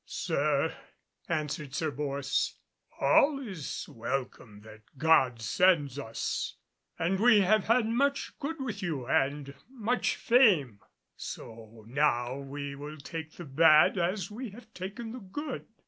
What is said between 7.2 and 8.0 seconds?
have had